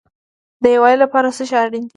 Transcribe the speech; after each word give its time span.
د 0.63 0.65
یووالي 0.75 0.97
لپاره 1.03 1.27
څه 1.37 1.43
شی 1.49 1.55
اړین 1.63 1.83
دی؟ 1.85 1.89